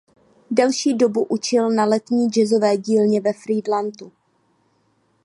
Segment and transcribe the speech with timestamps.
[0.51, 4.11] Delší dobu učil na Letní jazzové dílně ve Frýdlantu.